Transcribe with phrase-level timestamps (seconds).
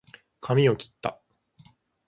[0.39, 1.21] かみをきった